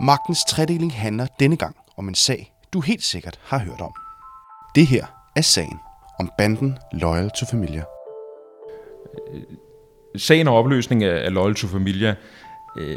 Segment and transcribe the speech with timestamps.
[0.00, 3.92] Magtens tredeling handler denne gang om en sag, du helt sikkert har hørt om.
[4.74, 5.06] Det her
[5.36, 5.78] er sagen
[6.18, 7.84] om banden Loyal to Familia.
[10.16, 12.14] Sagen om opløsning af Loyal to Familia
[12.78, 12.96] øh,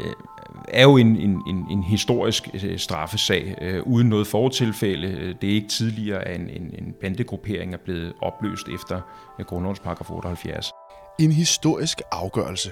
[0.68, 5.34] er jo en, en, en, en historisk øh, straffesag øh, uden noget fortilfælde.
[5.40, 9.00] Det er ikke tidligere, at en, en, en bandegruppering er blevet opløst efter
[9.46, 10.72] grundlovens paragraf 78.
[11.18, 12.70] En historisk afgørelse.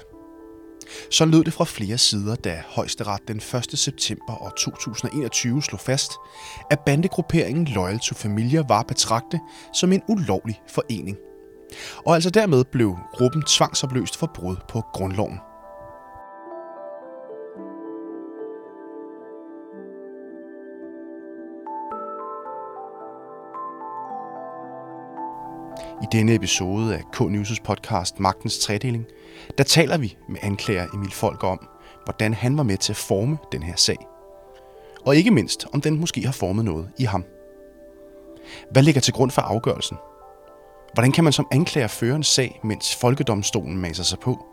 [1.10, 3.78] Så lød det fra flere sider, da højesteret den 1.
[3.78, 6.12] september år 2021 slog fast,
[6.70, 9.40] at bandegrupperingen Loyal to Familia var betragtet
[9.72, 11.16] som en ulovlig forening.
[12.06, 15.38] Og altså dermed blev gruppen tvangsopløst for brud på grundloven.
[26.02, 29.06] I denne episode af K-News' podcast Magtens Tredeling,
[29.58, 31.68] der taler vi med anklager Emil Folk om,
[32.04, 33.96] hvordan han var med til at forme den her sag.
[35.06, 37.24] Og ikke mindst, om den måske har formet noget i ham.
[38.70, 39.96] Hvad ligger til grund for afgørelsen?
[40.94, 44.46] Hvordan kan man som anklager føre en sag, mens folkedomstolen maser sig på?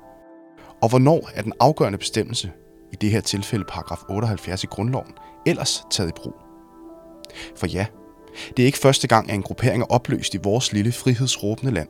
[0.81, 2.51] Og hvornår er den afgørende bestemmelse,
[2.91, 5.13] i det her tilfælde paragraf 78 i grundloven,
[5.45, 6.33] ellers taget i brug?
[7.55, 7.85] For ja,
[8.57, 11.89] det er ikke første gang, at en gruppering er opløst i vores lille frihedsråbende land.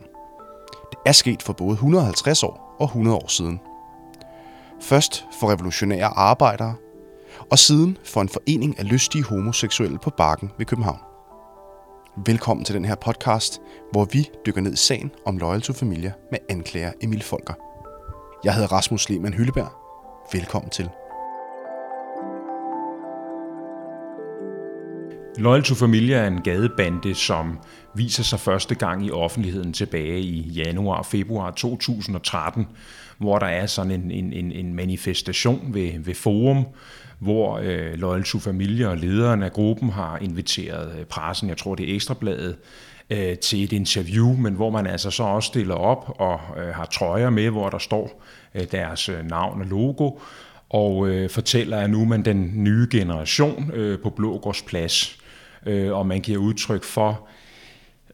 [0.92, 3.60] Det er sket for både 150 år og 100 år siden.
[4.82, 6.76] Først for revolutionære arbejdere,
[7.52, 11.00] og siden for en forening af lystige homoseksuelle på Bakken ved København.
[12.26, 16.12] Velkommen til den her podcast, hvor vi dykker ned i sagen om Loyal to Familia
[16.32, 17.54] med anklager Emil Folker.
[18.44, 19.72] Jeg hedder Rasmus Lehmann Hylleberg.
[20.34, 20.90] Velkommen til.
[25.42, 27.60] Loyal to Familia er en gadebande, som
[27.96, 32.68] viser sig første gang i offentligheden tilbage i januar og februar 2013,
[33.18, 36.66] hvor der er sådan en, en, en manifestation ved, ved Forum,
[37.20, 41.76] hvor øh, Loyal to Familia og lederen af gruppen har inviteret øh, pressen, jeg tror
[41.76, 42.56] det er Ekstrabladet,
[43.10, 46.86] øh, til et interview, men hvor man altså så også stiller op og øh, har
[46.86, 48.24] trøjer med, hvor der står
[48.56, 50.12] øh, deres øh, navn og logo,
[50.70, 55.21] og øh, fortæller, at nu er man den nye generation øh, på Blågårdsplads
[55.66, 57.28] øh, og man giver udtryk for,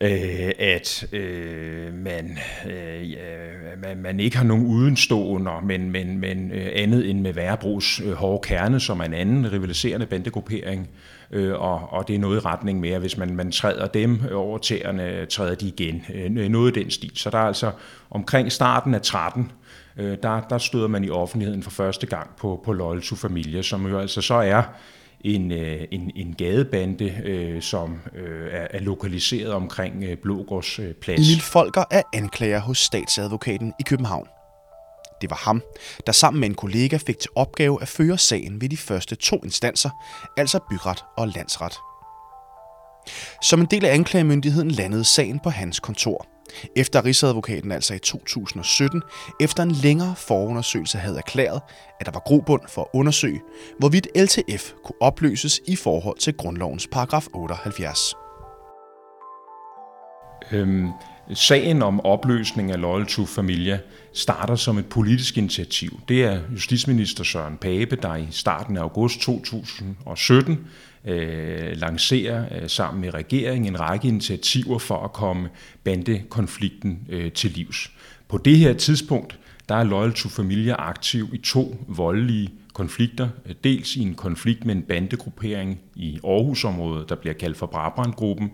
[0.02, 6.72] øh, at øh, man, øh, man, man ikke har nogen udenstående, men, men, men øh,
[6.74, 10.90] andet end med Værebros øh, hårde kerne, som er en anden rivaliserende bandegruppering,
[11.32, 14.20] øh, og, og det er noget i retning med, at hvis man, man træder dem
[14.34, 16.06] over tæerne, træder de igen.
[16.14, 17.12] Øh, noget i den stil.
[17.16, 17.72] Så der er altså
[18.10, 19.52] omkring starten af 13,
[19.98, 23.64] øh, der, der støder man i offentligheden for første gang på, på Loyal to Familie,
[23.64, 24.64] som jo altså så er
[25.22, 30.94] en, øh, en, en gadebande, øh, som øh, er, er lokaliseret omkring øh, Blågårds øh,
[30.94, 31.20] plads.
[31.20, 34.28] Emil Folker er anklager hos statsadvokaten i København.
[35.22, 35.62] Det var ham,
[36.06, 39.40] der sammen med en kollega fik til opgave at føre sagen ved de første to
[39.44, 39.90] instanser,
[40.38, 41.74] altså byret og landsret.
[43.44, 46.28] Som en del af anklagemyndigheden landede sagen på hans kontor–
[46.76, 49.02] efter Rigsadvokaten altså i 2017,
[49.40, 51.62] efter en længere forundersøgelse havde erklæret,
[52.00, 53.42] at der var grobund for at undersøge,
[53.80, 58.16] hvorvidt LTF kunne opløses i forhold til grundlovens paragraf 78.
[60.52, 60.90] Øhm,
[61.34, 63.80] sagen om opløsning af Loyal to Familia
[64.14, 66.00] starter som et politisk initiativ.
[66.08, 70.68] Det er justitsminister Søren Pape, der i starten af august 2017
[71.06, 75.50] øh, lancerer øh, sammen med regeringen en række initiativer for at komme
[75.84, 77.92] bandekonflikten øh, til livs.
[78.28, 79.40] På det her tidspunkt,
[79.70, 83.30] der er Loyal to Familia aktiv i to voldelige konflikter.
[83.64, 88.52] Dels i en konflikt med en bandegruppering i Aarhusområdet, der bliver kaldt for Brabrandgruppen,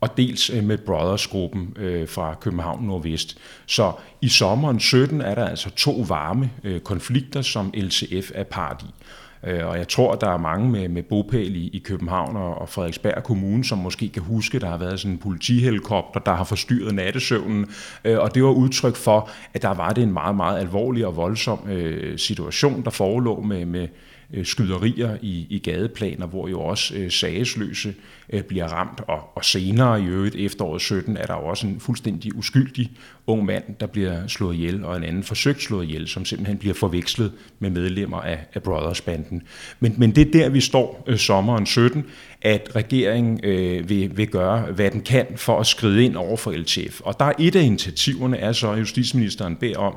[0.00, 3.38] og dels øh, med Brothers-gruppen øh, fra København Nordvest.
[3.66, 3.92] Så
[4.22, 9.04] i sommeren 17 er der altså to varme øh, konflikter, som LCF er part i.
[9.46, 12.54] Øh, og jeg tror, at der er mange med, med bopæl i, i København og,
[12.54, 16.34] og Frederiksberg Kommune, som måske kan huske, at der har været sådan en politihelikopter, der
[16.34, 17.66] har forstyrret nattesøvnen.
[18.04, 21.16] Øh, og det var udtryk for, at der var det en meget, meget alvorlig og
[21.16, 23.88] voldsom øh, situation, der forelå med, med
[24.34, 27.94] Øh, skyderier i, i gadeplaner, hvor jo også øh, sagesløse
[28.30, 32.36] øh, bliver ramt, og, og senere i øvrigt efteråret 17 er der også en fuldstændig
[32.36, 32.90] uskyldig
[33.26, 36.74] ung mand, der bliver slået ihjel, og en anden forsøgt slået ihjel, som simpelthen bliver
[36.74, 39.42] forvekslet med medlemmer af, af Brothers-banden.
[39.80, 42.04] Men, men det er der, vi står øh, sommeren 17,
[42.42, 46.52] at regeringen øh, vil, vil gøre, hvad den kan for at skride ind over for
[46.52, 47.00] LTF.
[47.00, 49.94] Og der er et af initiativerne, er så, at justitsministeren beder om,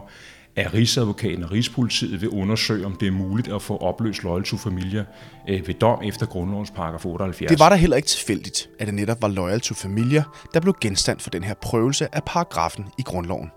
[0.56, 4.58] at Rigsadvokaten og Rigspolitiet vil undersøge, om det er muligt at få opløst Loyal to
[4.58, 5.06] Familia
[5.50, 7.50] øh, ved dom efter grundlovens paragraf 78.
[7.50, 10.76] Det var da heller ikke tilfældigt, at det netop var Loyal to Familia, der blev
[10.82, 13.50] genstand for den her prøvelse af paragrafen i grundloven.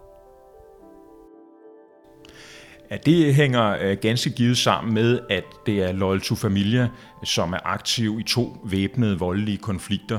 [2.91, 6.88] at det hænger ganske givet sammen med, at det er Loyal to Familia,
[7.25, 10.19] som er aktiv i to væbnede voldelige konflikter,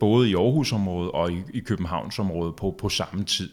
[0.00, 3.50] både i Aarhusområdet og i Københavnsområdet på, på samme tid.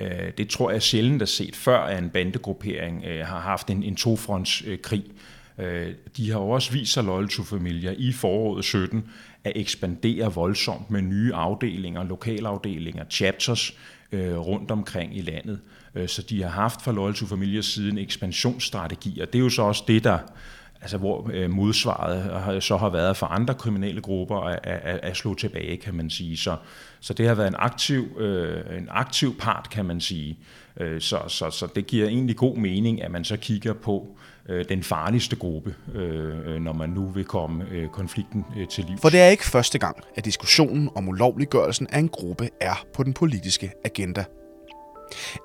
[0.00, 3.82] Øh, det tror jeg sjældent er set før, at en bandegruppering øh, har haft en,
[3.82, 5.04] en tofrontskrig.
[5.58, 9.04] Øh, de har også vist sig Loyal to Familia i foråret 17
[9.44, 13.72] at ekspandere voldsomt med nye afdelinger, lokalafdelinger, chapters
[14.12, 15.60] rundt omkring i landet.
[16.06, 19.24] Så de har haft fra Loyal to Familia siden ekspansionsstrategier.
[19.24, 20.18] Det er jo så også det, der
[20.82, 25.34] altså hvor øh, modsvaret så har været for andre kriminelle grupper at, at, at slå
[25.34, 26.36] tilbage, kan man sige.
[26.36, 26.56] Så,
[27.00, 30.38] så det har været en aktiv, øh, en aktiv part, kan man sige.
[30.80, 34.16] Øh, så, så, så det giver egentlig god mening, at man så kigger på
[34.48, 38.84] øh, den farligste gruppe, øh, øh når man nu vil komme øh, konflikten øh, til
[38.84, 38.98] liv.
[38.98, 43.02] For det er ikke første gang, at diskussionen om ulovliggørelsen af en gruppe er på
[43.02, 44.24] den politiske agenda.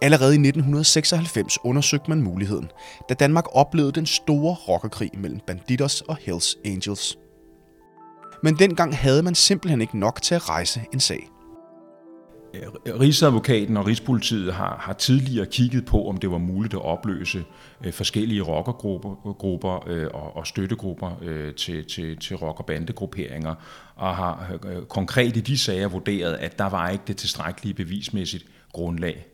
[0.02, 2.72] Allerede i 1996 undersøgte man muligheden,
[3.10, 7.18] da Danmark oplevede den store rockerkrig mellem Bandidos og Hells Angels.
[8.44, 11.30] Men dengang havde man simpelthen ikke nok til at rejse en sag.
[12.86, 17.44] Øh, Rigsadvokaten og Rigspolitiet har, har tidligere kigget på, om det var muligt at opløse
[17.86, 23.56] øh, forskellige rockergrupper grupper, øh, og, og støttegrupper øh, til, til, til rock- og bandegrupperinger,
[23.96, 28.46] og har øh, konkret i de sager vurderet, at der var ikke det tilstrækkelige bevismæssigt
[28.74, 29.26] grundlag.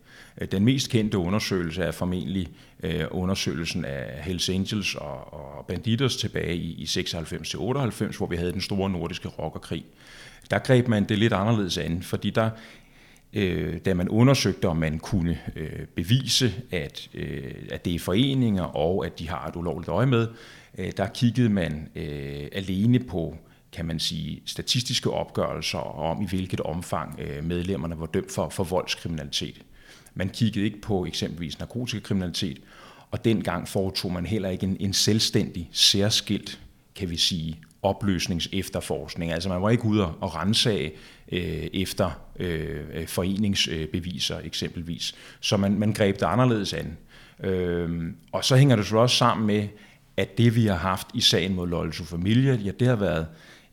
[0.42, 2.48] Øh, den mest kendte undersøgelse er formentlig
[2.84, 8.52] øh, undersøgelsen af Hells Angels og, og Banditers tilbage i, i 96-98, hvor vi havde
[8.52, 9.86] den store nordiske rockerkrig.
[10.50, 12.50] Der greb man det lidt anderledes an, fordi der
[13.34, 18.64] øh, da man undersøgte, om man kunne øh, bevise, at, øh, at det er foreninger
[18.64, 20.28] og at de har et ulovligt øje med,
[20.78, 23.38] øh, der kiggede man øh, alene på
[23.72, 28.64] kan man sige, statistiske opgørelser om, i hvilket omfang øh, medlemmerne var dømt for, for
[28.64, 29.62] voldskriminalitet.
[30.16, 32.58] Man kiggede ikke på eksempelvis narkotikakriminalitet,
[33.12, 36.60] og dengang foretog man heller ikke en, en selvstændig, særskilt,
[36.96, 39.32] kan vi sige, opløsningsefterforskning.
[39.32, 40.92] Altså man var ikke ude og rensage
[41.32, 45.16] øh, efter øh, foreningsbeviser eksempelvis.
[45.40, 46.98] Så man, man greb det anderledes an.
[47.44, 49.68] Øh, og så hænger det så også sammen med,
[50.18, 53.28] at det vi har haft i sagen mod Loyal to Familia, ja, det har været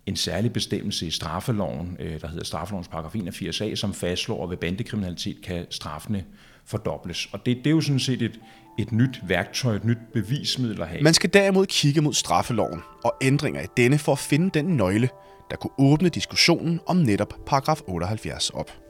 [0.09, 4.57] en særlig bestemmelse i straffeloven, øh, der hedder straffelovens paragraf 81a, som fastslår, at ved
[4.57, 6.25] bandekriminalitet kan straffene
[6.65, 7.29] fordobles.
[7.33, 8.41] Og det, det er jo sådan set et,
[8.79, 11.03] et nyt værktøj, et nyt bevismiddel at have.
[11.03, 15.09] Man skal derimod kigge mod straffeloven og ændringer i denne for at finde den nøgle,
[15.51, 18.88] der kunne åbne diskussionen om netop paragraf 78 op.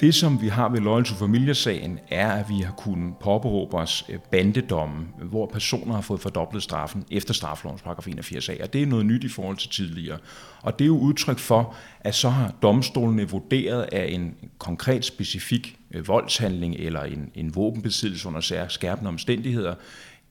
[0.00, 4.04] Det, som vi har ved Loyal to Familia-sagen, er, at vi har kunnet påberåbe os
[4.08, 8.86] øh, bandedomme, hvor personer har fået fordoblet straffen efter straffelovens paragraf 81a, og det er
[8.86, 10.18] noget nyt i forhold til tidligere.
[10.62, 15.78] Og det er jo udtryk for, at så har domstolene vurderet at en konkret specifik
[15.90, 19.74] øh, voldshandling eller en, en våbenbesiddelse under skærpende omstændigheder,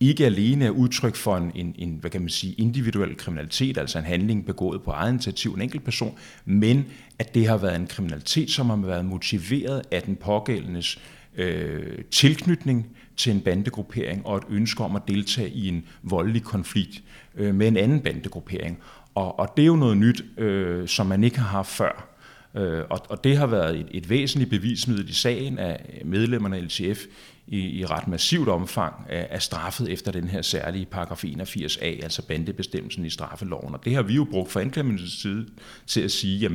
[0.09, 3.99] ikke alene er udtryk for en, en, en hvad kan man sige, individuel kriminalitet, altså
[3.99, 6.85] en handling begået på egen initiativ, en enkelt person, men
[7.19, 10.99] at det har været en kriminalitet, som har været motiveret af den pågældendes
[11.35, 17.03] øh, tilknytning til en bandegruppering og et ønske om at deltage i en voldelig konflikt
[17.35, 18.79] øh, med en anden bandegruppering.
[19.15, 22.13] Og, og det er jo noget nyt, øh, som man ikke har haft før.
[22.55, 26.63] Øh, og, og det har været et, et væsentligt bevismiddel i sagen, af medlemmerne af
[26.63, 27.05] LTF
[27.47, 32.27] i, i ret massivt omfang er, er straffet efter den her særlige paragraf 81a, altså
[32.27, 33.73] bandebestemmelsen i straffeloven.
[33.73, 35.47] Og det har vi jo brugt for anklagemyndighedens side
[35.87, 36.51] til at sige, at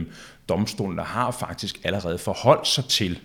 [0.48, 3.20] domstolen har faktisk allerede forholdt sig til,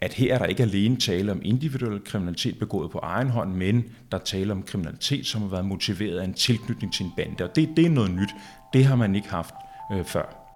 [0.00, 3.84] at her er der ikke alene tale om individuel kriminalitet begået på egen hånd, men
[4.12, 7.44] der tale om kriminalitet, som har været motiveret af en tilknytning til en bande.
[7.44, 8.30] Og det, det er noget nyt.
[8.72, 9.54] Det har man ikke haft
[9.92, 10.47] øh, før.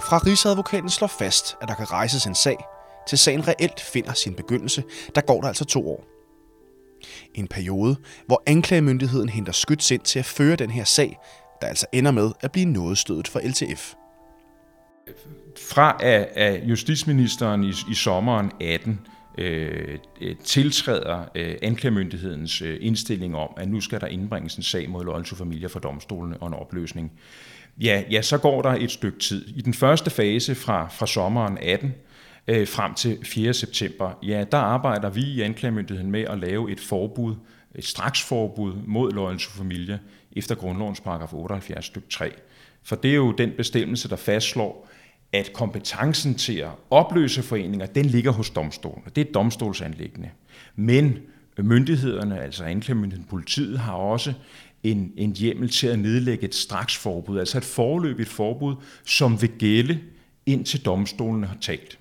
[0.00, 2.56] Fra Rigsadvokaten slår fast, at der kan rejses en sag,
[3.08, 6.04] til sagen reelt finder sin begyndelse, der går der altså to år.
[7.34, 11.18] En periode, hvor anklagemyndigheden henter skyts ind til at føre den her sag,
[11.60, 13.94] der altså ender med at blive nådestødet for LTF.
[15.70, 19.00] Fra at justitsministeren i, i sommeren 18
[19.38, 24.90] øh, øh, tiltræder øh, anklagemyndighedens øh, indstilling om, at nu skal der indbringes en sag
[24.90, 27.12] mod Loyal Familia for domstolene og en opløsning,
[27.78, 29.48] ja, ja, så går der et stykke tid.
[29.48, 31.94] I den første fase fra, fra sommeren 18
[32.48, 33.54] øh, frem til 4.
[33.54, 37.34] september, ja, der arbejder vi i anklagemyndigheden med at lave et forbud,
[37.74, 40.00] et straksforbud mod Loyal Familie
[40.32, 42.32] efter grundlovens paragraf 78 stykke 3.
[42.82, 44.88] For det er jo den bestemmelse, der fastslår,
[45.32, 49.02] at kompetencen til at opløse foreninger, den ligger hos domstolen.
[49.04, 50.30] Det er et domstolsanlæggende.
[50.76, 51.18] Men
[51.58, 54.32] myndighederne, altså anklagemyndigheden, politiet, har også
[54.82, 59.98] en, en hjemmel til at nedlægge et straksforbud, altså et forløbigt forbud, som vil gælde
[60.46, 61.98] indtil domstolen har talt.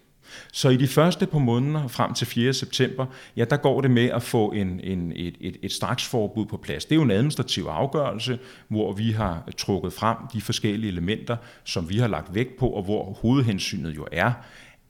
[0.53, 2.53] Så i de første par måneder frem til 4.
[2.53, 3.05] september,
[3.37, 6.85] ja, der går det med at få en, en, et, et, et straksforbud på plads.
[6.85, 11.89] Det er jo en administrativ afgørelse, hvor vi har trukket frem de forskellige elementer, som
[11.89, 14.31] vi har lagt vægt på, og hvor hovedhensynet jo er,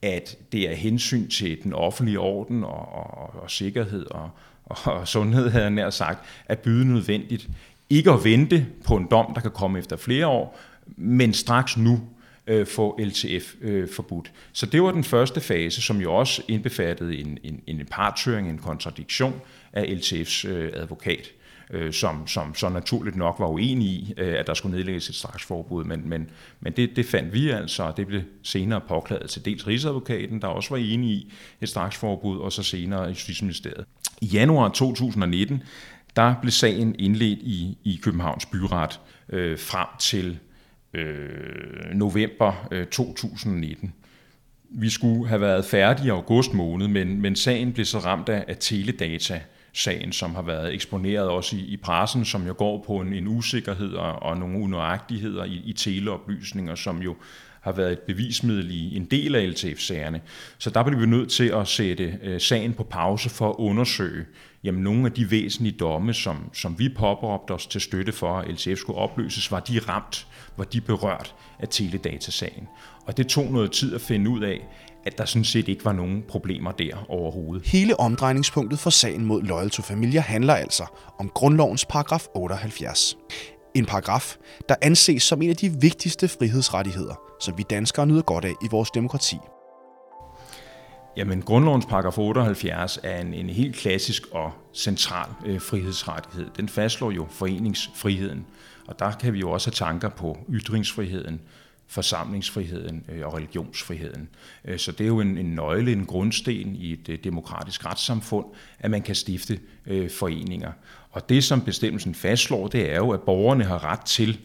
[0.02, 4.30] at det er hensyn til den offentlige orden og, og, og sikkerhed og,
[4.66, 7.50] og sundhed, havde jeg nær sagt, at byde nødvendigt.
[7.90, 10.60] Ikke at vente på en dom, der kan komme efter flere år,
[10.98, 12.00] men straks nu
[12.48, 14.32] øh, få LTF øh, forbudt.
[14.54, 18.58] Så det var den første fase, som jo også indbefattede en, en, en partøring, en
[18.58, 19.42] kontradiktion
[19.74, 21.28] af LTF's øh, advokat,
[21.70, 25.16] øh, som, som så naturligt nok var uenig i, øh, at der skulle nedlægges et
[25.16, 25.84] straksforbud.
[25.84, 26.30] Men, men,
[26.60, 30.48] men det, det fandt vi altså, og det blev senere påklaget til dels Rigsadvokaten, der
[30.48, 31.32] også var enig i
[31.62, 33.86] et straksforbud, og så senere Justitsministeriet.
[34.22, 35.64] I januar 2019,
[36.20, 39.00] der blev sagen indledt i, i Københavns Byret
[39.30, 40.40] øh, frem til
[40.94, 43.94] øh, november øh, 2019.
[44.70, 48.46] Vi skulle have været færdige i august måned, men, men sagen blev så ramt af,
[48.48, 49.42] af teledata,
[49.74, 53.28] sagen, som har været eksponeret også i, i pressen, som jo går på en, en
[53.28, 57.16] usikkerhed og, og nogle unøjagtigheder i, i teleoplysninger, som jo
[57.62, 60.22] har været et bevismiddel i en del af LTF-sagerne.
[60.58, 64.26] Så der blev vi nødt til at sætte øh, sagen på pause for at undersøge
[64.64, 68.48] jamen, nogle af de væsentlige domme, som, som vi påberåbte os til støtte for, at
[68.48, 72.68] LTF skulle opløses, var de ramt, var de berørt af teledatasagen.
[73.06, 74.68] Og det tog noget tid at finde ud af,
[75.06, 77.68] at der sådan set ikke var nogen problemer der overhovedet.
[77.68, 80.84] Hele omdrejningspunktet for sagen mod Loyal to Familia handler altså
[81.20, 83.18] om grundlovens paragraf 78.
[83.76, 84.38] En paragraf,
[84.70, 88.68] der anses som en af de vigtigste frihedsrettigheder, som vi danskere nyder godt af i
[88.72, 89.38] vores demokrati.
[91.18, 96.48] Jamen, grundlovens paragraf 78 er en, en helt klassisk og central øh, frihedsrettighed.
[96.58, 98.46] Den fastslår jo foreningsfriheden,
[98.88, 101.42] og der kan vi jo også have tanker på ytringsfriheden,
[101.88, 104.30] forsamlingsfriheden øh, og religionsfriheden.
[104.66, 108.46] Øh, så det er jo en, en nøgle, en grundsten i et øh, demokratisk retssamfund,
[108.80, 110.72] at man kan stifte øh, foreninger.
[111.12, 114.40] Og det, som bestemmelsen fastslår, det er jo, at borgerne har ret til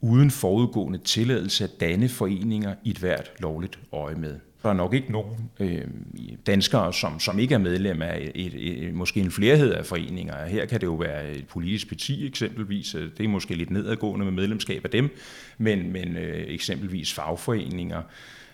[0.00, 4.34] uden forudgående tilladelse at danne foreninger i et hvert lovligt øje med.
[4.62, 5.84] Der er nok ikke nogen øh,
[6.46, 10.46] danskere, som, som ikke er medlem af et, et, et, måske en flerhed af foreninger.
[10.46, 12.96] Her kan det jo være et politisk parti eksempelvis.
[13.18, 15.16] Det er måske lidt nedadgående med medlemskab af dem,
[15.58, 18.02] men, men øh, eksempelvis fagforeninger,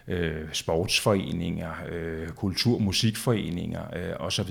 [0.09, 4.51] øh, sportsforeninger, øh, kultur- og musikforeninger øh, osv.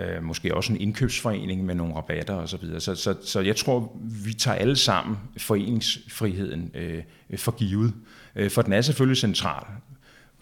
[0.00, 2.64] Øh, måske også en indkøbsforening med nogle rabatter osv.
[2.78, 7.02] Så, så, så, så jeg tror, vi tager alle sammen foreningsfriheden øh,
[7.36, 7.94] for givet.
[8.36, 9.64] Øh, for den er selvfølgelig central.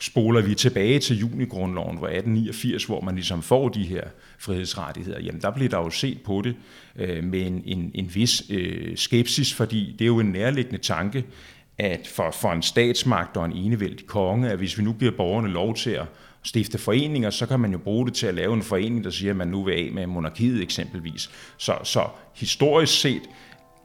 [0.00, 4.02] Spoler vi tilbage til junigrundloven, hvor 1889, hvor man ligesom får de her
[4.38, 6.56] frihedsrettigheder, jamen der bliver der jo set på det
[6.96, 11.24] øh, med en, en, en vis øh, skepsis, fordi det er jo en nærliggende tanke,
[11.78, 15.48] at for, for en statsmagt og en enevældig konge, at hvis vi nu giver borgerne
[15.48, 16.06] lov til at
[16.42, 19.30] stifte foreninger, så kan man jo bruge det til at lave en forening, der siger,
[19.30, 21.30] at man nu vil af med monarkiet eksempelvis.
[21.56, 23.22] Så, så historisk set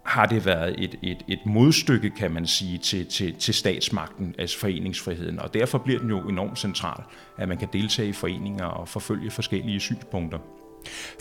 [0.08, 4.60] har det været et, et, et modstykke, kan man sige, til, til, til statsmagten, altså
[4.60, 5.39] foreningsfriheden.
[5.39, 7.03] Og derfor bliver den jo enormt central,
[7.38, 10.39] at man kan deltage i foreninger og forfølge forskellige synspunkter.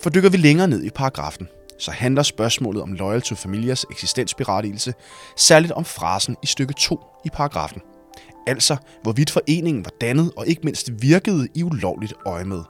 [0.03, 4.95] For dykker vi længere ned i paragrafen, så handler spørgsmålet om Loyal to Familias eksistensberettigelse
[5.37, 7.83] særligt om frasen i stykke 2 i paragrafen.
[8.47, 12.63] Altså, hvorvidt foreningen var dannet og ikke mindst virkede i ulovligt øjemed.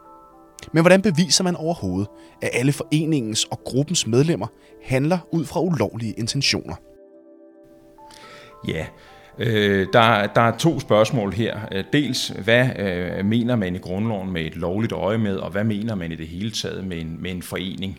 [0.72, 2.08] Men hvordan beviser man overhovedet,
[2.42, 4.46] at alle foreningens og gruppens medlemmer
[4.84, 6.74] handler ud fra ulovlige intentioner?
[8.68, 8.86] Ja,
[9.38, 11.60] øh, der, der er to spørgsmål her.
[11.72, 15.64] Øh, dels, hvad øh, mener man i grundloven med et lovligt øje med, og hvad
[15.64, 17.98] mener man i det hele taget med en, med en forening?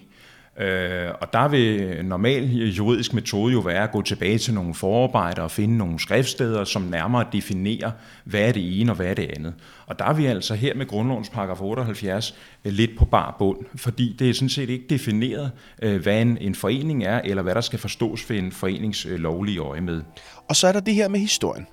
[0.60, 5.42] Øh, og der vil normal juridisk metode jo være at gå tilbage til nogle forarbejder
[5.42, 7.92] og finde nogle skriftsteder, som nærmere definerer,
[8.24, 9.54] hvad er det ene og hvad er det andet.
[9.86, 12.36] Og der er vi altså her med grundlovens paragraf 78
[12.66, 16.38] øh, lidt på bar bund, fordi det er sådan set ikke defineret, øh, hvad en,
[16.38, 20.02] en forening er, eller hvad der skal forstås ved en forenings øh, lovlige øje med.
[20.50, 21.68] Og så er der det her med historien.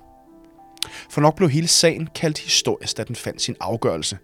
[1.09, 4.17] For nok blev hele sagen kaldt historisk, da den fandt sin afgørelse.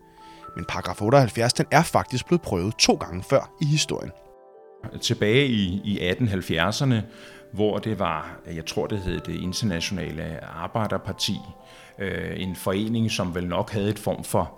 [0.56, 4.12] Men paragraf 78 den er faktisk blevet prøvet to gange før i historien
[5.01, 6.95] tilbage i, i 1870'erne,
[7.51, 11.35] hvor det var, jeg tror det hed det internationale arbejderparti,
[12.00, 14.53] øh, en forening, som vel nok havde et form for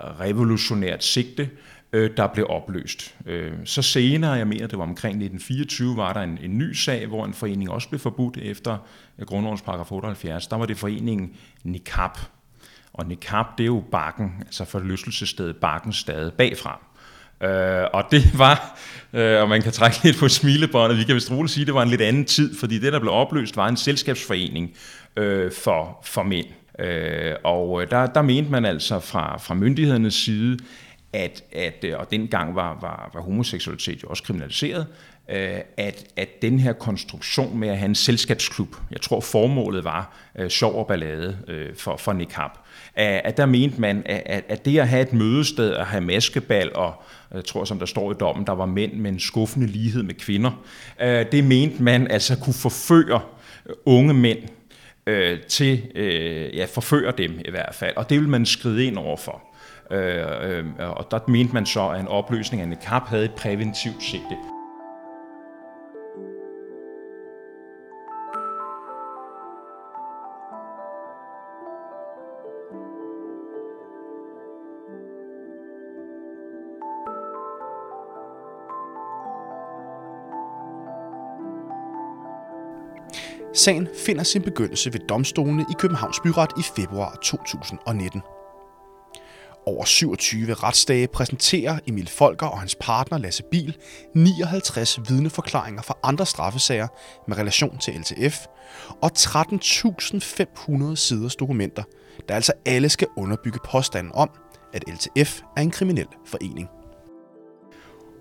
[0.00, 1.50] revolutionært sigte,
[1.92, 3.14] øh, der blev opløst.
[3.26, 7.06] Øh, så senere, jeg mener det var omkring 1924, var der en, en ny sag,
[7.06, 8.78] hvor en forening også blev forbudt efter
[9.18, 10.46] øh, grundlovens paragraf 78.
[10.46, 12.18] Der var det foreningen NICAP,
[12.92, 16.86] Og NICAP, det er jo bakken, altså forlystelsesstedet Bakkenstade bagfra.
[17.40, 18.78] Øh, og det var,
[19.12, 21.74] øh, og man kan trække lidt på smilebåndet, vi kan vist roligt sige, at det
[21.74, 24.74] var en lidt anden tid, fordi det, der blev opløst, var en selskabsforening
[25.16, 26.46] øh, for, for mænd.
[26.78, 30.58] Øh, og øh, der, der mente man altså fra, fra myndighedernes side,
[31.12, 34.86] at, at øh, og dengang var, var, var homoseksualitet jo også kriminaliseret,
[35.30, 40.16] øh, at, at den her konstruktion med at have en selskabsklub, jeg tror formålet var
[40.38, 42.50] øh, sjov og ballade øh, for, for Niqab,
[42.96, 46.70] at, at der mente man, at, at det at have et mødested, at have maskebal,
[46.74, 47.02] og
[47.34, 50.14] jeg tror, som der står i dommen, der var mænd med en skuffende lighed med
[50.14, 50.64] kvinder,
[51.02, 53.20] øh, det mente man altså kunne forføre
[53.66, 54.38] øh, unge mænd
[55.06, 58.98] øh, til, øh, ja, forføre dem i hvert fald, og det vil man skride ind
[58.98, 59.42] overfor.
[59.90, 64.02] Øh, øh, og der mente man så, at en opløsning af kap havde et præventivt
[64.02, 64.55] sigte.
[83.56, 88.22] Sagen finder sin begyndelse ved domstolene i Københavns Byret i februar 2019.
[89.66, 93.76] Over 27 retsdage præsenterer Emil Folker og hans partner Lasse Bil
[94.14, 96.88] 59 vidneforklaringer fra andre straffesager
[97.28, 98.46] med relation til LTF
[99.02, 101.82] og 13.500 siders dokumenter,
[102.28, 104.30] der altså alle skal underbygge påstanden om,
[104.72, 106.68] at LTF er en kriminel forening.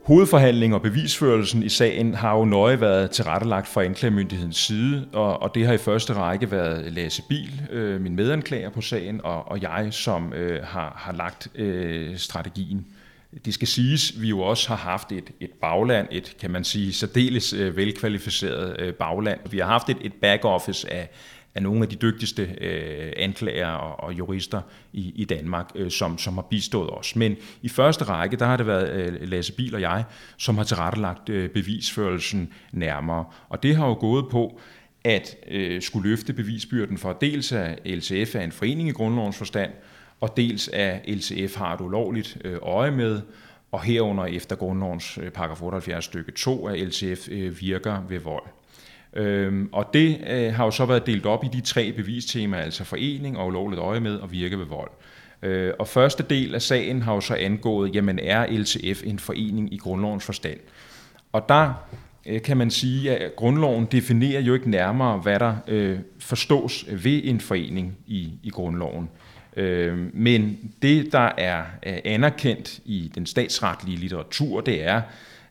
[0.05, 5.55] Hovedforhandlingen og bevisførelsen i sagen har jo nøje været tilrettelagt fra anklagemyndighedens side, og, og
[5.55, 9.61] det har i første række været Lasse Bil, øh, min medanklager på sagen, og, og
[9.61, 12.85] jeg, som øh, har, har lagt øh, strategien.
[13.45, 16.93] Det skal siges, vi jo også har haft et, et bagland, et kan man sige
[16.93, 19.39] særdeles øh, velkvalificeret øh, bagland.
[19.49, 21.09] Vi har haft et, et back-office af,
[21.55, 24.61] af nogle af de dygtigste øh, anklager og, og jurister
[24.93, 27.15] i, i Danmark, øh, som, som har bistået os.
[27.15, 30.03] Men i første række, der har det været øh, Lasse Bil og jeg,
[30.37, 33.25] som har tilrettelagt øh, bevisførelsen nærmere.
[33.49, 34.59] Og det har jo gået på,
[35.03, 39.71] at øh, skulle løfte bevisbyrden for dels at LCF er en forening i grundlovens forstand,
[40.21, 43.21] og dels at LCF har et ulovligt øh, øje med,
[43.71, 48.43] og herunder efter grundlovens øh, paragraf 78 stykke 2, at LCF øh, virker ved vold.
[49.15, 52.83] Øhm, og det øh, har jo så været delt op i de tre bevistemaer, altså
[52.83, 54.91] forening og ulovligt øje med og virke ved vold.
[55.41, 59.73] Øh, og første del af sagen har jo så angået, jamen er LTF en forening
[59.73, 60.59] i grundlovens forstand?
[61.31, 61.73] Og der
[62.25, 67.21] øh, kan man sige, at grundloven definerer jo ikke nærmere, hvad der øh, forstås ved
[67.23, 69.09] en forening i, i grundloven.
[69.55, 75.01] Øh, men det, der er øh, anerkendt i den statsretlige litteratur, det er,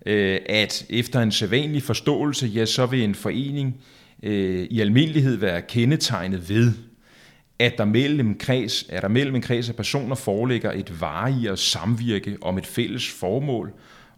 [0.07, 3.77] øh, at efter en sædvanlig forståelse, ja, så vil en forening
[4.23, 6.73] øh, i almindelighed være kendetegnet ved,
[7.59, 12.37] at der mellem, kreds, at der mellem en kreds af personer foreligger et varigere samvirke
[12.41, 13.73] om et fælles formål,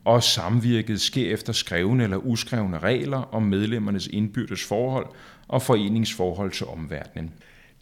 [0.05, 5.07] og samvirket sker efter skrevne eller uskrevne regler om medlemmernes indbyrdes forhold
[5.49, 7.33] og foreningsforhold til omverdenen.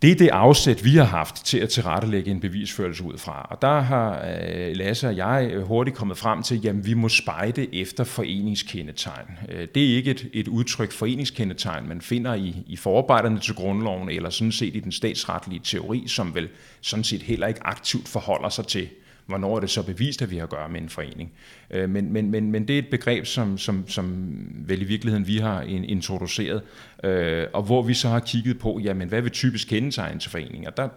[0.04, 3.46] Det er det afsæt, vi har haft til at tilrettelægge en bevisførelse ud fra.
[3.50, 7.08] Og der har øh, Lasse og jeg øh, hurtigt kommet frem til, at vi må
[7.08, 9.26] spejde efter foreningskendetegn.
[9.48, 14.08] Øh, det er ikke et, et udtryk foreningskendetegn, man finder i, i forarbejderne til grundloven,
[14.08, 16.48] eller sådan set i den statsretlige teori, som vel
[16.80, 18.88] sådan set heller ikke aktivt forholder sig til
[19.26, 21.32] hvornår er det så bevist, at vi har at gøre med en forening.
[21.70, 24.26] Øh, men, men, men, men det er et begreb, som, som, som
[24.66, 26.62] vel i virkeligheden vi har introduceret,
[27.04, 30.70] øh, og hvor vi så har kigget på, jamen hvad vil typisk kendetegne til foreninger?
[30.70, 30.88] Der,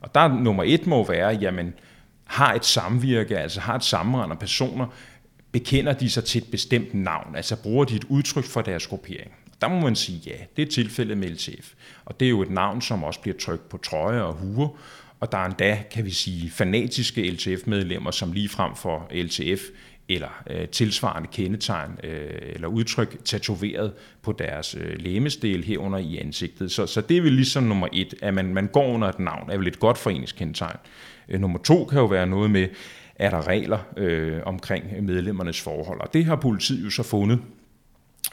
[0.00, 1.74] og der nummer et må være, jamen
[2.24, 4.86] har et samvirke, altså har et sammenrend af personer,
[5.52, 9.32] bekender de sig til et bestemt navn, altså bruger de et udtryk for deres gruppering.
[9.60, 11.72] Der må man sige ja, det er tilfældet med LTF.
[12.04, 14.68] Og det er jo et navn, som også bliver trykt på trøje og huer,
[15.24, 19.62] og der er endda, kan vi sige, fanatiske LTF-medlemmer, som lige frem for LTF
[20.08, 26.72] eller øh, tilsvarende kendetegn øh, eller udtryk tatoveret på deres øh, lægemesdel herunder i ansigtet.
[26.72, 29.50] Så, så det er vel ligesom nummer et, at man, man går under et navn,
[29.50, 30.76] er vel et godt foreningskendetegn.
[31.28, 32.68] Øh, nummer to kan jo være noget med,
[33.16, 37.40] er der regler øh, omkring medlemmernes forhold, og det har politiet jo så fundet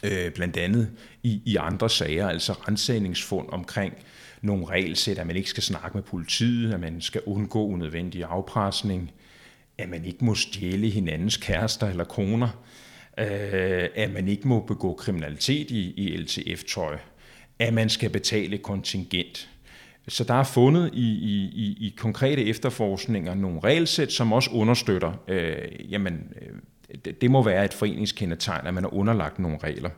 [0.03, 0.89] øh, blandt andet
[1.23, 3.93] i, i andre sager, altså rensagningsfund omkring
[4.41, 9.11] nogle regelsæt, at man ikke skal snakke med politiet, at man skal undgå unødvendig afpresning,
[9.77, 12.49] at man ikke må stjæle hinandens kærester eller koner,
[13.17, 16.97] øh, at man ikke må begå kriminalitet i, i LTF-tøj,
[17.59, 19.49] at man skal betale kontingent.
[20.07, 25.13] Så der er fundet i, i, i, i konkrete efterforskninger nogle regelsæt, som også understøtter,
[25.27, 26.55] øh, jamen, øh,
[27.05, 29.89] det, det må være et foreningskendetegn, at man har underlagt nogle regler.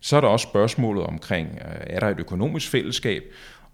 [0.00, 3.22] Så er der også spørgsmålet omkring, øh, er der et økonomisk fællesskab,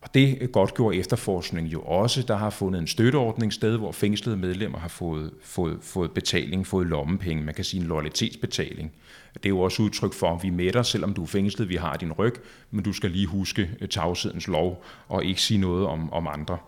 [0.02, 2.22] og det øh, godt gjorde efterforskning jo også.
[2.22, 6.86] Der har fundet en støtteordning sted, hvor fængslede medlemmer har fået, fået, fået betaling, fået
[6.86, 7.42] lommepenge.
[7.42, 8.92] Man kan sige en loyalitetsbetaling.
[9.34, 11.76] Det er jo også udtryk for, at vi med dig, selvom du er fængslet, vi
[11.76, 12.34] har din ryg,
[12.70, 16.58] men du skal lige huske øh, tavshedens lov og ikke sige noget om, om andre.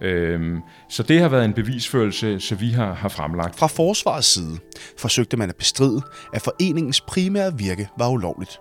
[0.00, 3.58] Øhm, så det har været en bevisførelse, så vi har, har fremlagt.
[3.58, 4.58] Fra forsvarets side
[4.98, 6.02] forsøgte man at bestride,
[6.34, 8.60] at foreningens primære virke var ulovligt.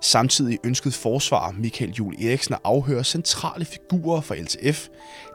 [0.00, 4.88] Samtidig ønskede forsvarer Michael Jul Eriksen at afhøre centrale figurer for LTF,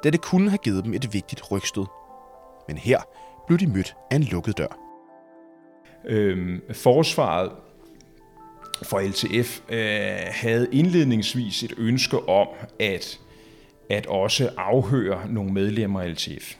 [0.03, 1.85] da det kunne have givet dem et vigtigt rygstød.
[2.67, 2.99] Men her
[3.47, 4.79] blev de mødt af en lukket dør.
[6.05, 7.51] Øhm, forsvaret
[8.83, 12.47] for LTF øh, havde indledningsvis et ønske om
[12.79, 13.19] at,
[13.89, 16.55] at også afhøre nogle medlemmer af LTF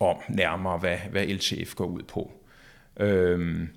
[0.00, 2.32] om nærmere, hvad, hvad LTF går ud på.
[3.00, 3.68] Øhm,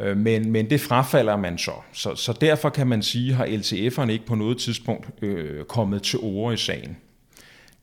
[0.00, 1.72] Øh, men, men det frafalder man så.
[1.92, 2.14] så.
[2.14, 6.54] Så derfor kan man sige, har LTF'erne ikke på noget tidspunkt øh, kommet til ord
[6.54, 6.96] i sagen.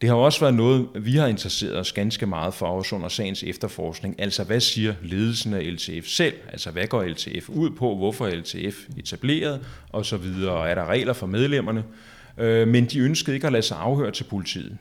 [0.02, 3.44] Det har også været noget, vi har interesseret os ganske meget for os under sagens
[3.44, 4.22] efterforskning.
[4.22, 6.34] Altså, hvad siger ledelsen af LTF selv?
[6.52, 7.96] Altså, hvad går LTF ud på?
[7.96, 9.66] Hvorfor er LTF etableret?
[9.90, 10.70] Og så videre.
[10.70, 11.84] Er der regler for medlemmerne?
[12.38, 14.78] Øh, men de ønskede ikke at lade sig afhøre til politiet.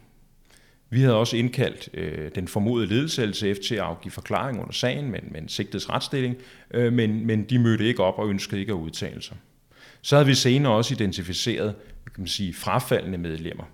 [0.91, 4.73] Vi havde også indkaldt øh, den formodede ledelse af LTF til at afgive forklaring under
[4.73, 6.37] sagen, men, men sigtets retsstilling,
[6.71, 9.37] øh, men, men de mødte ikke op og ønskede ikke at udtale sig.
[10.03, 11.75] Så havde vi senere også identificeret
[12.19, 13.65] kan man sige, frafaldende medlemmer,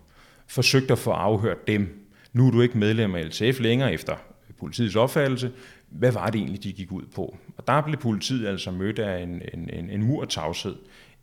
[0.47, 2.07] forsøgt at få afhørt dem.
[2.33, 4.17] Nu er du ikke medlem af LTF længere efter
[4.59, 5.53] politiets opfattelse.
[5.89, 7.37] Hvad var det egentlig, de gik ud på?
[7.57, 10.77] Og der blev politiet altså mødt af en, en, en, en mur tavshed.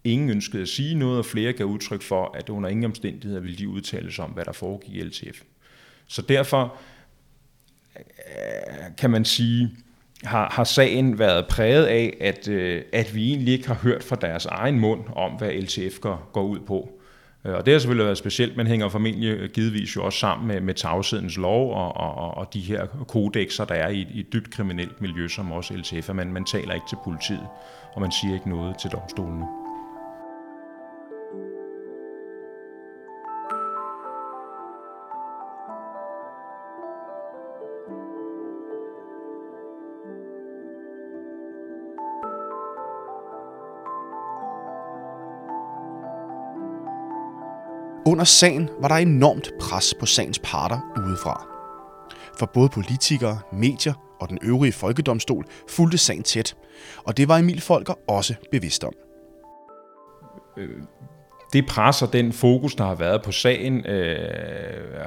[0.04, 3.58] Ingen ønskede at sige noget, og flere gav udtryk for, at under ingen omstændigheder ville
[3.58, 5.41] de udtale sig om, hvad der foregik i LTF.
[6.12, 6.76] Så derfor
[7.97, 8.04] øh,
[8.97, 9.69] kan man sige,
[10.24, 14.15] har, har sagen været præget af, at, øh, at vi egentlig ikke har hørt fra
[14.15, 16.89] deres egen mund om, hvad LTF går, går ud på.
[17.45, 20.47] Øh, og det har selvfølgelig været specielt, men hænger formentlig øh, givetvis jo også sammen
[20.47, 24.34] med, med tavshedens lov og, og, og de her kodexer, der er i, i et
[24.34, 26.13] dybt kriminelt miljø, som også LTF, er.
[26.13, 27.47] man, man taler ikke til politiet,
[27.93, 29.61] og man siger ikke noget til domstolene.
[48.06, 51.48] Under sagen var der enormt pres på sagens parter udefra.
[52.40, 56.56] For både politikere, medier og den øvrige folkedomstol fulgte sagen tæt,
[57.04, 58.94] og det var Emil Folker også bevidst om.
[60.58, 60.84] Øh,
[61.54, 64.18] det pres og den fokus, der har været på sagen, øh,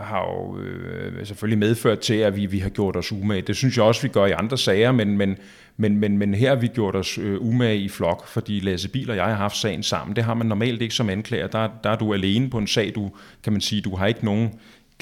[0.03, 3.43] har jo øh, selvfølgelig medført til, at vi, vi har gjort os umage.
[3.43, 5.37] Det synes jeg også, vi gør i andre sager, men, men,
[5.77, 9.11] men, men, men her har vi gjort os øh, umage i flok, fordi Lasse Biel
[9.11, 10.17] og jeg har haft sagen sammen.
[10.17, 11.47] Det har man normalt ikke som anklager.
[11.47, 13.11] Der, der er du alene på en sag, du
[13.43, 14.51] kan man sige, du har ikke nogen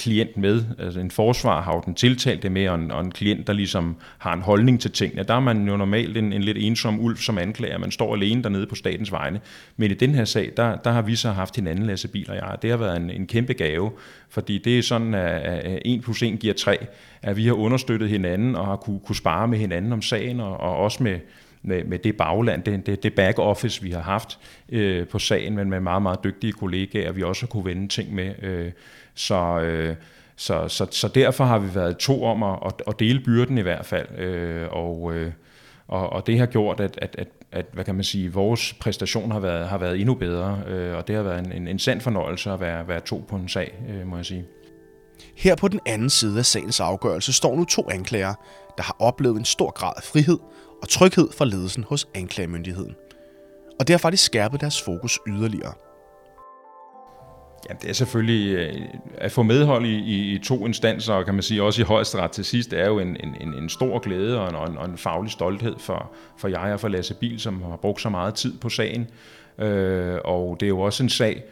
[0.02, 0.64] klient med.
[0.78, 3.96] Altså en forsvar har jo den tiltalte med, og en, og en klient, der ligesom
[4.18, 5.22] har en holdning til tingene.
[5.22, 7.78] Der er man jo normalt en, en lidt ensom ulv som anklager.
[7.78, 9.40] Man står alene dernede på statens vegne.
[9.76, 12.36] Men i den her sag, der, der har vi så haft hinanden, Lasse Biel og
[12.36, 12.56] jeg.
[12.62, 13.90] Det har været en, en kæmpe gave,
[14.28, 16.86] fordi det er sådan, at 1 plus 1 giver 3.
[17.22, 20.60] At vi har understøttet hinanden og har kunne, kunne spare med hinanden om sagen, og,
[20.60, 21.18] og også med,
[21.62, 24.38] med, med det bagland, det, det, det back office, vi har haft
[24.68, 28.14] øh, på sagen, men med meget, meget dygtige kollegaer, vi også har kunne vende ting
[28.14, 28.42] med.
[28.42, 28.70] Øh,
[29.14, 29.96] så, øh,
[30.37, 33.87] så, så, så derfor har vi været to om at, at dele byrden i hvert
[33.87, 35.33] fald, øh, og, øh,
[35.88, 39.31] og, og det har gjort, at, at, at, at hvad kan man sige, vores præstation
[39.31, 42.01] har været, har været endnu bedre, øh, og det har været en, en, en sand
[42.01, 44.44] fornøjelse at være, være to på en sag, øh, må jeg sige.
[45.37, 48.35] Her på den anden side af sagens afgørelse står nu to anklager,
[48.77, 50.38] der har oplevet en stor grad af frihed
[50.83, 52.94] og tryghed fra ledelsen hos anklagemyndigheden.
[53.81, 55.72] Og det har faktisk skærpet deres fokus yderligere.
[57.72, 58.80] Ja, det er selvfølgelig øh,
[59.18, 62.30] at få medhold i, i, i to instanser, og kan man sige også i højesteret
[62.30, 65.74] til sidst, er jo en, en, en stor glæde og en, og en faglig stolthed
[65.78, 69.06] for, for jeg og for Lasse Bil, som har brugt så meget tid på sagen.
[69.58, 71.42] Øh, og det er jo også en sag,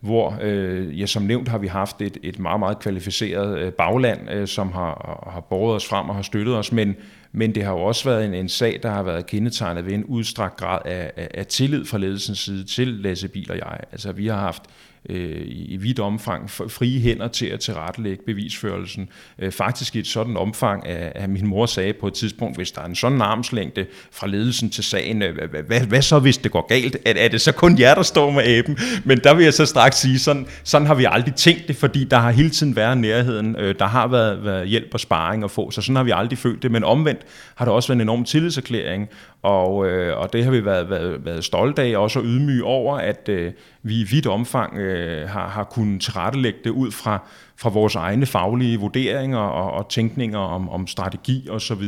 [0.00, 4.30] hvor, øh, ja, som nævnt har vi haft et, et meget, meget kvalificeret øh, bagland,
[4.30, 6.96] øh, som har, har båret os frem og har støttet os, men,
[7.32, 10.04] men det har jo også været en, en sag, der har været kendetegnet ved en
[10.04, 13.80] udstrakt grad af, af, af tillid fra ledelsens side til Lasse Bil og jeg.
[13.92, 14.62] Altså vi har haft
[15.08, 19.08] øh, i vidt omfang frie hænder til at tilrettelægge bevisførelsen.
[19.38, 22.72] Øh, faktisk i et sådan omfang, at, at min mor sagde på et tidspunkt, hvis
[22.72, 26.38] der er en sådan armslængde fra ledelsen til sagen, øh, hvad, hvad, hvad så hvis
[26.38, 26.96] det går galt?
[27.06, 28.78] Er, er det så kun jer, der står med aben?
[29.04, 32.04] Men der vil jeg så straks sige, sådan, sådan har vi aldrig tænkt det, fordi
[32.04, 33.56] der har hele tiden været nærheden.
[33.58, 36.38] Øh, der har været, været hjælp og sparring at få, så sådan har vi aldrig
[36.38, 36.70] følt det.
[36.70, 37.20] Men omvendt
[37.54, 39.08] har det også været en enorm tillidserklæring,
[39.42, 43.28] og, øh, og det har vi været, været, været stolte af, også ydmyge over, at,
[43.28, 47.22] øh, vi i vidt omfang øh, har, har kunnet tilrettelægge det ud fra,
[47.56, 51.82] fra vores egne faglige vurderinger og, og tænkninger om, om strategi osv.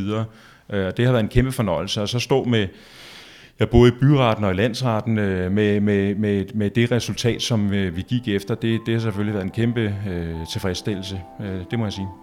[0.69, 2.01] Øh, det har været en kæmpe fornøjelse.
[2.01, 2.67] at så stå med
[3.59, 7.73] ja, både i byretten og i landsretten øh, med, med, med, med det resultat, som
[7.73, 11.21] øh, vi gik efter, det, det har selvfølgelig været en kæmpe øh, tilfredsstillelse.
[11.41, 12.22] Øh, det må jeg sige.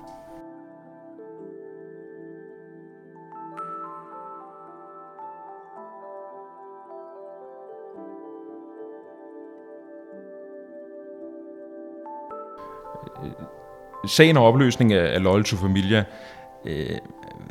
[14.06, 16.04] Sagen om opløsning af, Loyal to Familia
[16.64, 16.98] øh,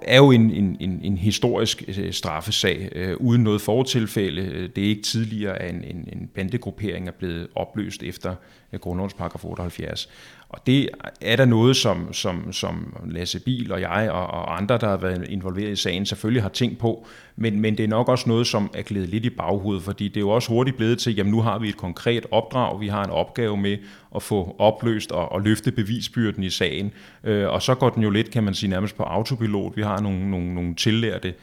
[0.04, 4.68] er jo en, en, en, en historisk øh, straffesag øh, uden noget fortilfælde.
[4.68, 8.36] Det er ikke tidligere, at en, en, en bandegruppering er blevet opløst efter
[8.74, 10.10] øh, grundlovens paragraf 78.
[10.50, 10.90] Og det
[11.22, 14.98] er der noget, som, som, som Lasse Bil og jeg og, og andre, der har
[14.98, 17.08] været involveret i sagen, selvfølgelig har tænkt på.
[17.36, 20.18] Men, men det er nok også noget, som er glædet lidt i baghovedet, fordi det
[20.18, 23.04] er jo også hurtigt blevet til, jamen nu har vi et konkret opdrag, vi har
[23.04, 23.78] en opgave med
[24.16, 26.92] at få opløst og, og løfte bevisbyrden i sagen.
[27.24, 29.78] Øh, og så går den jo lidt, kan man sige, nærmest på autopilot.
[29.78, 31.34] Vi har nogle, nogle, nogle tillærte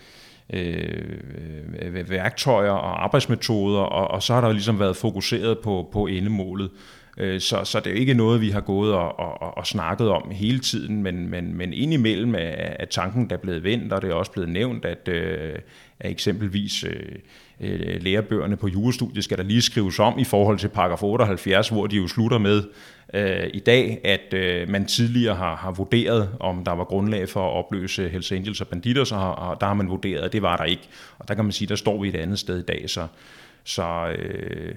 [0.52, 1.18] øh,
[1.82, 6.70] øh værktøjer og arbejdsmetoder, og, og så har der ligesom været fokuseret på, på endemålet.
[7.16, 10.08] Øh, så, så det er jo ikke noget, vi har gået og, og, og snakket
[10.08, 14.10] om hele tiden, men, men, men indimellem er, er tanken der blevet vendt, og det
[14.10, 15.54] er også blevet nævnt, at, øh,
[16.00, 16.90] at eksempelvis øh,
[17.60, 21.86] øh lærebøgerne på jurastudiet skal der lige skrives om i forhold til paragraf 78, hvor
[21.86, 22.62] de jo slutter med
[23.14, 27.48] øh, i dag, at øh, man tidligere har, har vurderet, om der var grundlag for
[27.48, 30.56] at opløse Hells Angels og Banditers, og, og der har man vurderet, at det var
[30.56, 30.88] der ikke.
[31.18, 33.06] Og der kan man sige, der står vi et andet sted i dag, så,
[33.64, 34.74] så øh,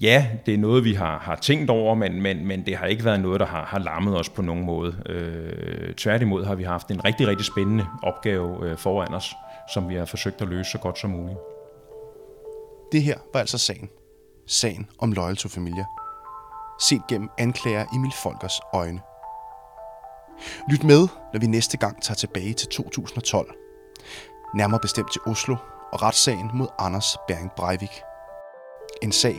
[0.00, 3.04] ja, det er noget, vi har, har tænkt over, men, men, men det har ikke
[3.04, 5.02] været noget, der har, har lammet os på nogen måde.
[5.06, 9.34] Øh, tværtimod har vi haft en rigtig, rigtig spændende opgave øh, foran os,
[9.74, 11.38] som vi har forsøgt at løse så godt som muligt.
[12.92, 13.88] Det her var altså sagen.
[14.46, 15.84] Sagen om Loyal to Familia.
[16.80, 19.00] Set gennem anklager Emil Folkers øjne.
[20.70, 23.54] Lyt med, når vi næste gang tager tilbage til 2012.
[24.54, 25.56] Nærmere bestemt til Oslo
[25.92, 28.02] og retssagen mod Anders Bering Breivik.
[29.02, 29.36] En sag,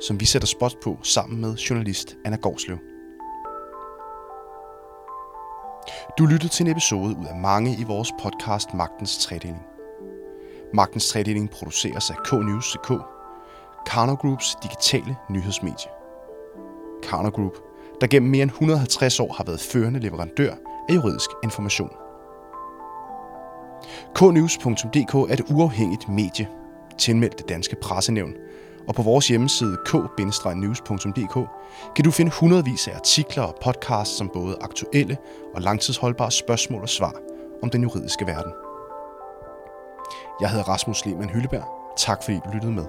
[0.00, 2.78] som vi sætter spot på sammen med journalist Anna Gårdslev.
[6.18, 9.62] Du lyttede til en episode ud af mange i vores podcast Magtens Tredeling.
[10.74, 12.88] Magtens Tredeling produceres af KNews.dk,
[13.86, 15.90] Karno Groups digitale nyhedsmedie.
[17.02, 17.56] Karno Group,
[18.00, 20.54] der gennem mere end 150 år har været førende leverandør
[20.88, 21.90] af juridisk information.
[24.14, 26.48] Knews.dk er et uafhængigt medie,
[26.98, 28.34] tilmeldt det danske pressenævn,
[28.88, 31.48] og på vores hjemmeside k-news.dk
[31.96, 35.16] kan du finde hundredvis af artikler og podcasts som både aktuelle
[35.54, 37.14] og langtidsholdbare spørgsmål og svar
[37.62, 38.52] om den juridiske verden.
[40.40, 41.64] Jeg hedder Rasmus Lehmann Hylleberg.
[41.96, 42.84] Tak fordi du lyttede med.